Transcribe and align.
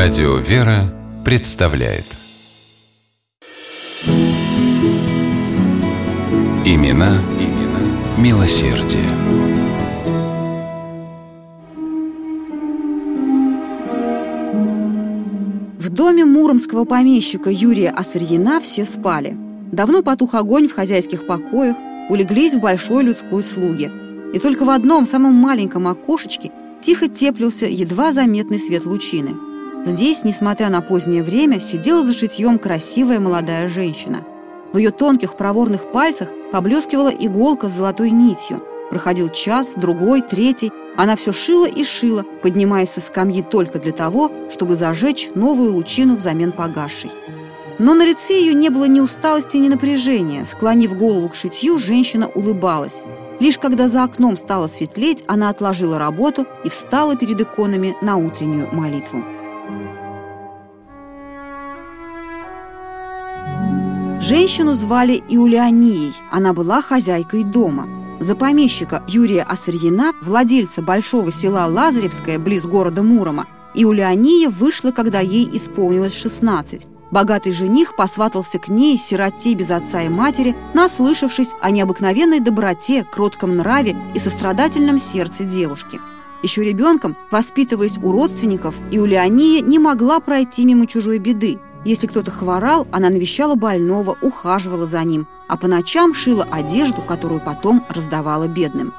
Радио 0.00 0.36
«Вера» 0.36 0.94
представляет 1.24 2.04
Имена, 6.64 7.20
имена 7.40 7.80
милосердие. 8.16 9.02
В 15.80 15.90
доме 15.90 16.24
муромского 16.24 16.84
помещика 16.84 17.50
Юрия 17.50 17.90
Осырьина 17.90 18.60
все 18.60 18.84
спали. 18.84 19.36
Давно 19.72 20.04
потух 20.04 20.34
огонь 20.34 20.68
в 20.68 20.74
хозяйских 20.74 21.26
покоях, 21.26 21.76
улеглись 22.08 22.54
в 22.54 22.60
большой 22.60 23.02
людской 23.02 23.42
слуге. 23.42 23.90
И 24.32 24.38
только 24.38 24.64
в 24.64 24.70
одном, 24.70 25.06
самом 25.06 25.34
маленьком 25.34 25.88
окошечке 25.88 26.52
тихо 26.80 27.08
теплился 27.08 27.66
едва 27.66 28.12
заметный 28.12 28.60
свет 28.60 28.86
лучины. 28.86 29.47
Здесь, 29.88 30.22
несмотря 30.22 30.68
на 30.68 30.82
позднее 30.82 31.22
время, 31.22 31.60
сидела 31.60 32.04
за 32.04 32.12
шитьем 32.12 32.58
красивая 32.58 33.20
молодая 33.20 33.70
женщина. 33.70 34.22
В 34.74 34.76
ее 34.76 34.90
тонких 34.90 35.34
проворных 35.34 35.90
пальцах 35.90 36.28
поблескивала 36.52 37.08
иголка 37.08 37.70
с 37.70 37.72
золотой 37.72 38.10
нитью. 38.10 38.62
Проходил 38.90 39.30
час, 39.30 39.72
другой, 39.76 40.20
третий. 40.20 40.72
Она 40.94 41.16
все 41.16 41.32
шила 41.32 41.66
и 41.66 41.84
шила, 41.84 42.22
поднимаясь 42.42 42.90
со 42.90 43.00
скамьи 43.00 43.40
только 43.40 43.78
для 43.78 43.92
того, 43.92 44.30
чтобы 44.50 44.76
зажечь 44.76 45.30
новую 45.34 45.72
лучину 45.72 46.16
взамен 46.16 46.52
погасшей. 46.52 47.10
Но 47.78 47.94
на 47.94 48.04
лице 48.04 48.34
ее 48.34 48.52
не 48.52 48.68
было 48.68 48.84
ни 48.84 49.00
усталости, 49.00 49.56
ни 49.56 49.70
напряжения. 49.70 50.44
Склонив 50.44 50.98
голову 50.98 51.30
к 51.30 51.34
шитью, 51.34 51.78
женщина 51.78 52.28
улыбалась. 52.28 53.00
Лишь 53.40 53.58
когда 53.58 53.88
за 53.88 54.02
окном 54.02 54.36
стало 54.36 54.66
светлеть, 54.66 55.24
она 55.26 55.48
отложила 55.48 55.98
работу 55.98 56.44
и 56.62 56.68
встала 56.68 57.16
перед 57.16 57.40
иконами 57.40 57.96
на 58.02 58.18
утреннюю 58.18 58.68
молитву. 58.70 59.24
Женщину 64.28 64.74
звали 64.74 65.22
Иулианией, 65.30 66.12
она 66.30 66.52
была 66.52 66.82
хозяйкой 66.82 67.44
дома. 67.44 67.88
За 68.20 68.36
помещика 68.36 69.02
Юрия 69.08 69.42
Осырьина, 69.42 70.12
владельца 70.20 70.82
большого 70.82 71.32
села 71.32 71.64
Лазаревское, 71.64 72.38
близ 72.38 72.66
города 72.66 73.02
Мурома, 73.02 73.46
Иулиания 73.74 74.50
вышла, 74.50 74.90
когда 74.90 75.20
ей 75.20 75.48
исполнилось 75.56 76.14
16. 76.14 76.88
Богатый 77.10 77.52
жених 77.52 77.96
посватался 77.96 78.58
к 78.58 78.68
ней, 78.68 78.98
сироте 78.98 79.54
без 79.54 79.70
отца 79.70 80.02
и 80.02 80.10
матери, 80.10 80.54
наслышавшись 80.74 81.54
о 81.62 81.70
необыкновенной 81.70 82.40
доброте, 82.40 83.04
кротком 83.10 83.56
нраве 83.56 83.96
и 84.14 84.18
сострадательном 84.18 84.98
сердце 84.98 85.44
девушки. 85.44 86.00
Еще 86.42 86.62
ребенком, 86.62 87.16
воспитываясь 87.30 87.96
у 87.96 88.12
родственников, 88.12 88.74
Иулиания 88.90 89.62
не 89.62 89.78
могла 89.78 90.20
пройти 90.20 90.66
мимо 90.66 90.86
чужой 90.86 91.18
беды. 91.18 91.58
Если 91.84 92.06
кто-то 92.06 92.30
хворал, 92.30 92.86
она 92.92 93.08
навещала 93.08 93.54
больного, 93.54 94.16
ухаживала 94.20 94.86
за 94.86 95.02
ним, 95.04 95.26
а 95.48 95.56
по 95.56 95.68
ночам 95.68 96.14
шила 96.14 96.44
одежду, 96.50 97.02
которую 97.02 97.40
потом 97.40 97.84
раздавала 97.88 98.48
бедным. 98.48 98.92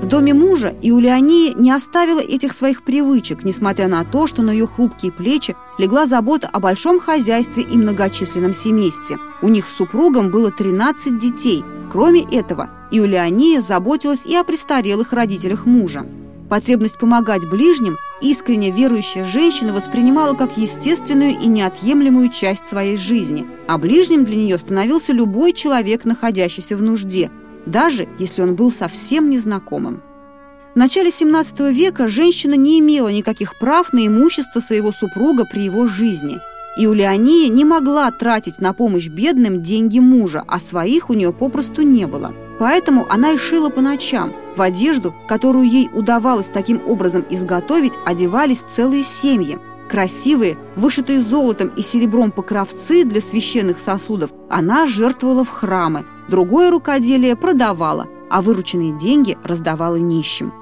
В 0.00 0.06
доме 0.06 0.34
мужа 0.34 0.74
Иулиания 0.82 1.54
не 1.54 1.70
оставила 1.70 2.20
этих 2.20 2.52
своих 2.52 2.84
привычек, 2.84 3.42
несмотря 3.42 3.88
на 3.88 4.04
то, 4.04 4.26
что 4.26 4.42
на 4.42 4.50
ее 4.50 4.66
хрупкие 4.66 5.12
плечи 5.12 5.56
легла 5.78 6.04
забота 6.06 6.48
о 6.52 6.60
большом 6.60 6.98
хозяйстве 7.00 7.62
и 7.62 7.78
многочисленном 7.78 8.52
семействе. 8.52 9.18
У 9.40 9.48
них 9.48 9.66
с 9.66 9.74
супругом 9.74 10.30
было 10.30 10.50
13 10.50 11.18
детей. 11.18 11.64
Кроме 11.90 12.22
этого, 12.22 12.70
Иулиания 12.90 13.60
заботилась 13.60 14.26
и 14.26 14.36
о 14.36 14.44
престарелых 14.44 15.12
родителях 15.12 15.64
мужа. 15.64 16.06
Потребность 16.50 16.98
помогать 16.98 17.48
ближним 17.48 17.96
искренне 18.24 18.70
верующая 18.70 19.22
женщина 19.22 19.72
воспринимала 19.72 20.34
как 20.34 20.56
естественную 20.56 21.32
и 21.32 21.46
неотъемлемую 21.46 22.30
часть 22.30 22.66
своей 22.66 22.96
жизни, 22.96 23.46
а 23.68 23.76
ближним 23.76 24.24
для 24.24 24.36
нее 24.36 24.58
становился 24.58 25.12
любой 25.12 25.52
человек, 25.52 26.04
находящийся 26.04 26.76
в 26.76 26.82
нужде, 26.82 27.30
даже 27.66 28.08
если 28.18 28.42
он 28.42 28.56
был 28.56 28.72
совсем 28.72 29.28
незнакомым. 29.28 30.02
В 30.74 30.76
начале 30.76 31.10
17 31.10 31.60
века 31.72 32.08
женщина 32.08 32.54
не 32.54 32.80
имела 32.80 33.08
никаких 33.08 33.58
прав 33.58 33.92
на 33.92 34.06
имущество 34.06 34.58
своего 34.58 34.90
супруга 34.90 35.44
при 35.44 35.62
его 35.62 35.86
жизни. 35.86 36.38
И 36.76 36.88
Улеония 36.88 37.48
не 37.48 37.64
могла 37.64 38.10
тратить 38.10 38.58
на 38.58 38.72
помощь 38.72 39.06
бедным 39.06 39.62
деньги 39.62 40.00
мужа, 40.00 40.42
а 40.48 40.58
своих 40.58 41.10
у 41.10 41.12
нее 41.12 41.32
попросту 41.32 41.82
не 41.82 42.06
было. 42.06 42.34
Поэтому 42.58 43.06
она 43.08 43.32
и 43.32 43.36
шила 43.36 43.68
по 43.68 43.80
ночам. 43.80 44.34
В 44.56 44.62
одежду, 44.62 45.14
которую 45.26 45.68
ей 45.68 45.90
удавалось 45.92 46.46
таким 46.46 46.80
образом 46.86 47.24
изготовить, 47.28 47.94
одевались 48.04 48.60
целые 48.60 49.02
семьи. 49.02 49.58
Красивые, 49.88 50.56
вышитые 50.76 51.20
золотом 51.20 51.68
и 51.68 51.82
серебром 51.82 52.30
покровцы 52.30 53.04
для 53.04 53.20
священных 53.20 53.78
сосудов 53.78 54.30
она 54.48 54.86
жертвовала 54.86 55.44
в 55.44 55.50
храмы, 55.50 56.04
другое 56.28 56.70
рукоделие 56.70 57.36
продавала, 57.36 58.06
а 58.30 58.42
вырученные 58.42 58.96
деньги 58.98 59.36
раздавала 59.44 59.96
нищим. 59.96 60.52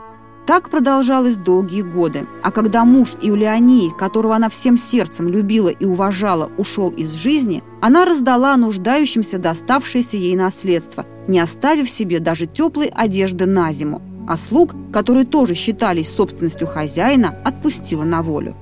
Так 0.46 0.70
продолжалось 0.70 1.36
долгие 1.36 1.82
годы. 1.82 2.26
А 2.42 2.50
когда 2.50 2.84
муж 2.84 3.14
Иулиании, 3.22 3.92
которого 3.96 4.34
она 4.34 4.48
всем 4.48 4.76
сердцем 4.76 5.28
любила 5.28 5.68
и 5.68 5.84
уважала, 5.84 6.50
ушел 6.58 6.90
из 6.90 7.12
жизни, 7.12 7.62
она 7.80 8.04
раздала 8.04 8.56
нуждающимся 8.56 9.38
доставшееся 9.38 10.16
ей 10.16 10.34
наследство, 10.34 11.06
не 11.28 11.40
оставив 11.40 11.90
себе 11.90 12.18
даже 12.18 12.46
теплой 12.46 12.88
одежды 12.88 13.46
на 13.46 13.72
зиму. 13.72 14.02
А 14.28 14.36
слуг, 14.36 14.74
которые 14.92 15.26
тоже 15.26 15.54
считались 15.54 16.14
собственностью 16.14 16.66
хозяина, 16.66 17.36
отпустила 17.44 18.04
на 18.04 18.22
волю. 18.22 18.56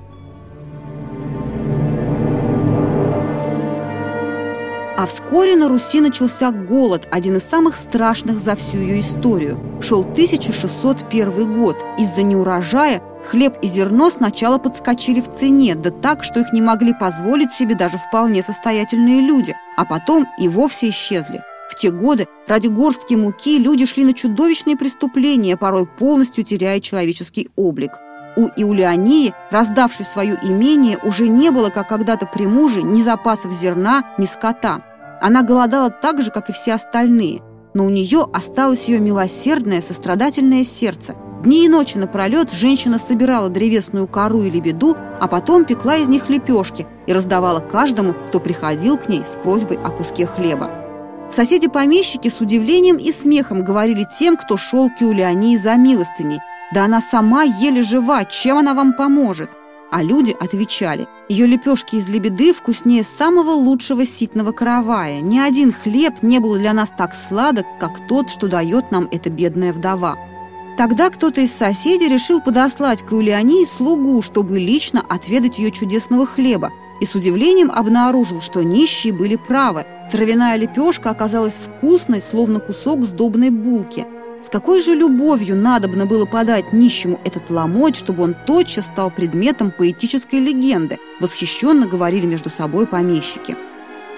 А 4.97 5.07
вскоре 5.07 5.55
на 5.55 5.67
Руси 5.67 5.99
начался 5.99 6.51
голод, 6.51 7.07
один 7.09 7.37
из 7.37 7.43
самых 7.43 7.75
страшных 7.75 8.39
за 8.39 8.55
всю 8.55 8.77
ее 8.77 8.99
историю. 8.99 9.59
Шел 9.81 10.01
1601 10.01 11.53
год. 11.53 11.77
Из-за 11.97 12.21
неурожая 12.21 13.01
хлеб 13.25 13.57
и 13.63 13.67
зерно 13.67 14.11
сначала 14.11 14.59
подскочили 14.59 15.19
в 15.19 15.33
цене, 15.33 15.73
да 15.73 15.89
так, 15.89 16.23
что 16.23 16.39
их 16.39 16.53
не 16.53 16.61
могли 16.61 16.93
позволить 16.93 17.51
себе 17.51 17.73
даже 17.73 17.97
вполне 17.97 18.43
состоятельные 18.43 19.21
люди, 19.21 19.55
а 19.75 19.85
потом 19.85 20.27
и 20.37 20.47
вовсе 20.47 20.89
исчезли. 20.89 21.41
В 21.71 21.75
те 21.75 21.89
годы 21.89 22.27
ради 22.47 22.67
горстки 22.67 23.13
муки 23.13 23.57
люди 23.57 23.85
шли 23.85 24.03
на 24.03 24.13
чудовищные 24.13 24.75
преступления, 24.75 25.55
порой 25.55 25.87
полностью 25.87 26.43
теряя 26.43 26.81
человеческий 26.81 27.49
облик. 27.55 27.91
У 28.35 28.47
Иулиании, 28.57 29.33
раздавшей 29.51 30.05
свое 30.05 30.37
имение, 30.43 30.97
уже 30.97 31.29
не 31.29 31.49
было, 31.49 31.69
как 31.69 31.87
когда-то 31.87 32.25
при 32.25 32.45
муже, 32.45 32.81
ни 32.81 33.01
запасов 33.01 33.53
зерна, 33.53 34.03
ни 34.17 34.25
скота. 34.25 34.81
Она 35.21 35.43
голодала 35.43 35.89
так 35.89 36.21
же, 36.21 36.29
как 36.29 36.49
и 36.49 36.53
все 36.53 36.73
остальные, 36.73 37.41
но 37.73 37.85
у 37.85 37.89
нее 37.89 38.27
осталось 38.33 38.89
ее 38.89 38.99
милосердное, 38.99 39.81
сострадательное 39.81 40.65
сердце. 40.65 41.15
Дни 41.41 41.65
и 41.65 41.69
ночи 41.69 41.97
напролет 41.97 42.51
женщина 42.51 42.97
собирала 42.97 43.47
древесную 43.47 44.07
кору 44.07 44.43
или 44.43 44.59
беду, 44.59 44.97
а 45.21 45.27
потом 45.27 45.63
пекла 45.63 45.95
из 45.95 46.09
них 46.09 46.29
лепешки 46.29 46.85
и 47.07 47.13
раздавала 47.13 47.61
каждому, 47.61 48.13
кто 48.27 48.41
приходил 48.41 48.97
к 48.97 49.07
ней 49.07 49.23
с 49.25 49.37
просьбой 49.41 49.77
о 49.77 49.89
куске 49.89 50.25
хлеба. 50.25 50.80
Соседи-помещики 51.31 52.27
с 52.27 52.41
удивлением 52.41 52.97
и 52.97 53.11
смехом 53.13 53.63
говорили 53.63 54.05
тем, 54.19 54.35
кто 54.35 54.57
шел 54.57 54.89
к 54.89 54.99
Юлиании 54.99 55.55
за 55.55 55.75
милостыней. 55.75 56.39
«Да 56.73 56.85
она 56.85 56.99
сама 56.99 57.43
еле 57.43 57.81
жива, 57.81 58.25
чем 58.25 58.57
она 58.57 58.73
вам 58.73 58.93
поможет?» 58.93 59.49
А 59.91 60.03
люди 60.03 60.35
отвечали, 60.37 61.07
ее 61.27 61.47
лепешки 61.47 61.95
из 61.95 62.07
лебеды 62.07 62.53
вкуснее 62.53 63.03
самого 63.03 63.51
лучшего 63.51 64.05
ситного 64.05 64.51
каравая. 64.53 65.19
Ни 65.19 65.37
один 65.37 65.73
хлеб 65.73 66.21
не 66.21 66.39
был 66.39 66.55
для 66.55 66.71
нас 66.71 66.93
так 66.97 67.13
сладок, 67.13 67.65
как 67.79 68.07
тот, 68.07 68.29
что 68.29 68.47
дает 68.47 68.91
нам 68.91 69.07
эта 69.11 69.29
бедная 69.29 69.73
вдова. 69.73 70.17
Тогда 70.77 71.09
кто-то 71.09 71.41
из 71.41 71.53
соседей 71.53 72.07
решил 72.07 72.41
подослать 72.41 73.03
к 73.03 73.11
Юлиании 73.11 73.65
слугу, 73.65 74.21
чтобы 74.21 74.59
лично 74.59 75.01
отведать 75.07 75.59
ее 75.59 75.71
чудесного 75.71 76.25
хлеба, 76.25 76.71
и 77.01 77.05
с 77.05 77.13
удивлением 77.13 77.69
обнаружил, 77.69 78.41
что 78.41 78.63
нищие 78.63 79.11
были 79.11 79.35
правы. 79.35 79.85
Травяная 80.11 80.57
лепешка 80.57 81.09
оказалась 81.09 81.53
вкусной, 81.53 82.21
словно 82.21 82.59
кусок 82.59 83.03
сдобной 83.03 83.49
булки– 83.49 84.05
с 84.41 84.49
какой 84.49 84.81
же 84.81 84.95
любовью 84.95 85.55
надобно 85.55 86.07
было 86.07 86.25
подать 86.25 86.73
нищему 86.73 87.19
этот 87.23 87.51
ломоть, 87.51 87.95
чтобы 87.95 88.23
он 88.23 88.35
тотчас 88.47 88.87
стал 88.87 89.11
предметом 89.11 89.71
поэтической 89.71 90.39
легенды, 90.39 90.97
восхищенно 91.19 91.85
говорили 91.85 92.25
между 92.25 92.49
собой 92.49 92.87
помещики. 92.87 93.55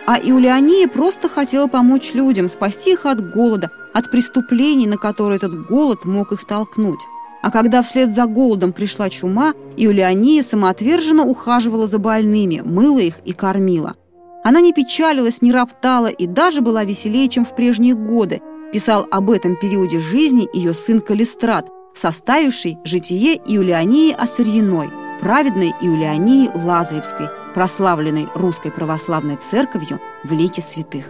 А 0.08 0.18
Иулиания 0.18 0.88
просто 0.88 1.28
хотела 1.28 1.68
помочь 1.68 2.14
людям, 2.14 2.48
спасти 2.48 2.94
их 2.94 3.06
от 3.06 3.34
голода, 3.34 3.70
от 3.94 4.12
преступлений, 4.12 4.88
на 4.88 4.98
которые 4.98 5.38
этот 5.38 5.68
голод 5.68 6.06
мог 6.06 6.32
их 6.32 6.46
толкнуть. 6.46 7.02
А 7.42 7.52
когда 7.52 7.82
вслед 7.82 8.16
за 8.16 8.26
голодом 8.26 8.72
пришла 8.72 9.10
чума, 9.10 9.54
Иулиания 9.76 10.42
самоотверженно 10.42 11.26
ухаживала 11.26 11.86
за 11.86 12.00
больными, 12.00 12.62
мыла 12.64 13.00
их 13.00 13.16
и 13.26 13.34
кормила. 13.34 13.96
Она 14.44 14.60
не 14.60 14.74
печалилась, 14.74 15.42
не 15.42 15.52
роптала 15.54 16.08
и 16.08 16.28
даже 16.28 16.62
была 16.62 16.84
веселее, 16.84 17.30
чем 17.30 17.46
в 17.46 17.56
прежние 17.56 17.96
годы, 17.96 18.42
писал 18.74 19.08
об 19.10 19.32
этом 19.32 19.56
периоде 19.56 20.02
жизни 20.02 20.50
ее 20.54 20.74
сын 20.74 21.00
Калистрат, 21.00 21.70
составивший 21.94 22.78
житие 22.84 23.38
Иулиании 23.38 24.12
Ассарьиной, 24.12 24.90
праведной 25.22 25.74
Иулиании 25.82 26.50
Лазаревской, 26.54 27.28
прославленной 27.54 28.28
Русской 28.36 28.72
Православной 28.72 29.38
Церковью 29.38 30.02
в 30.26 30.34
лике 30.34 30.62
святых. 30.62 31.06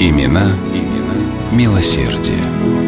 Имена, 0.00 0.56
имена 0.74 1.01
Милосердие. 1.52 2.81